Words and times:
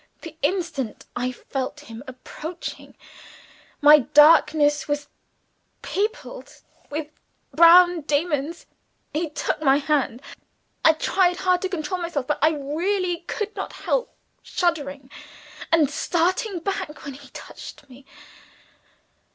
The 0.21 0.35
instant 0.41 1.05
I 1.15 1.31
felt 1.31 1.81
him 1.81 2.01
approaching, 2.07 2.95
my 3.81 3.99
darkness 3.99 4.87
was 4.87 5.09
peopled 5.83 6.63
with 6.89 7.09
brown 7.53 8.01
demons. 8.01 8.65
He 9.13 9.29
took 9.29 9.61
my 9.61 9.77
hand. 9.77 10.23
I 10.83 10.93
tried 10.93 11.35
hard 11.35 11.61
to 11.61 11.69
control 11.69 12.01
myself 12.01 12.25
but 12.25 12.39
I 12.41 12.49
really 12.55 13.17
could 13.27 13.55
not 13.55 13.73
help 13.73 14.11
shuddering 14.41 15.11
and 15.71 15.87
starting 15.87 16.57
back 16.61 17.05
when 17.05 17.13
he 17.13 17.29
touched 17.29 17.87
me. 17.87 18.07